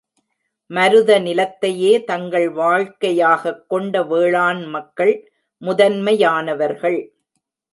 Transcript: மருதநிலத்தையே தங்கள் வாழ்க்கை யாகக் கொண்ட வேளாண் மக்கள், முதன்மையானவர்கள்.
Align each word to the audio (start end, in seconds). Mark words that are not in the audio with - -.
மருதநிலத்தையே 0.69 2.03
தங்கள் 2.03 2.49
வாழ்க்கை 2.49 3.19
யாகக் 3.19 3.65
கொண்ட 3.67 4.03
வேளாண் 4.03 4.65
மக்கள், 4.65 5.31
முதன்மையானவர்கள். 5.57 7.13